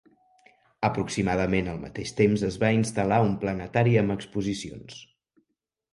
Aproximadament 0.87 1.69
al 1.73 1.77
mateix 1.83 2.15
temps, 2.21 2.45
es 2.49 2.57
va 2.65 2.73
instal·lar 2.79 3.21
un 3.27 3.39
planetari 3.47 3.97
amb 4.03 4.19
exposicions. 4.19 4.99